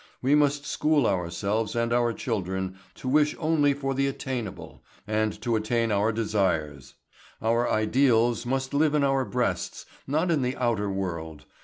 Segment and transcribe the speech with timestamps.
[0.19, 5.55] We must school ourselves and our children to wish only for the attainable and to
[5.55, 6.95] attain our desires.
[7.39, 11.45] Our ideals must live in our breasts, not in the outer world.